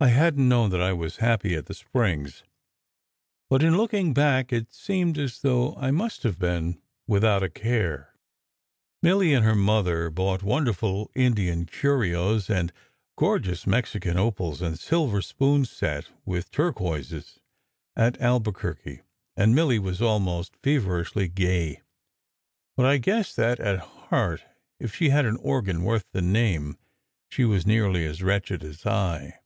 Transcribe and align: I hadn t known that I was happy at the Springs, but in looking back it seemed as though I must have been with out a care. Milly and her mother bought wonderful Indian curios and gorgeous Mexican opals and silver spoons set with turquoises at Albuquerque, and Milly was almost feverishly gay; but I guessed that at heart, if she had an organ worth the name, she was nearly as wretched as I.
I 0.00 0.08
hadn 0.08 0.36
t 0.38 0.44
known 0.48 0.70
that 0.70 0.80
I 0.82 0.92
was 0.92 1.18
happy 1.18 1.54
at 1.54 1.66
the 1.66 1.74
Springs, 1.74 2.42
but 3.48 3.62
in 3.62 3.76
looking 3.76 4.12
back 4.12 4.52
it 4.52 4.72
seemed 4.72 5.16
as 5.16 5.42
though 5.42 5.76
I 5.76 5.92
must 5.92 6.24
have 6.24 6.40
been 6.40 6.82
with 7.06 7.22
out 7.22 7.44
a 7.44 7.48
care. 7.48 8.12
Milly 9.00 9.32
and 9.32 9.44
her 9.44 9.54
mother 9.54 10.10
bought 10.10 10.42
wonderful 10.42 11.08
Indian 11.14 11.66
curios 11.66 12.50
and 12.50 12.72
gorgeous 13.16 13.64
Mexican 13.64 14.16
opals 14.18 14.60
and 14.60 14.76
silver 14.76 15.22
spoons 15.22 15.70
set 15.70 16.08
with 16.24 16.50
turquoises 16.50 17.38
at 17.94 18.20
Albuquerque, 18.20 19.02
and 19.36 19.54
Milly 19.54 19.78
was 19.78 20.02
almost 20.02 20.56
feverishly 20.64 21.28
gay; 21.28 21.80
but 22.76 22.86
I 22.86 22.98
guessed 22.98 23.36
that 23.36 23.60
at 23.60 23.78
heart, 23.78 24.42
if 24.80 24.92
she 24.92 25.10
had 25.10 25.26
an 25.26 25.36
organ 25.36 25.84
worth 25.84 26.06
the 26.10 26.22
name, 26.22 26.76
she 27.30 27.44
was 27.44 27.64
nearly 27.64 28.04
as 28.04 28.20
wretched 28.20 28.64
as 28.64 28.84
I. 28.84 29.38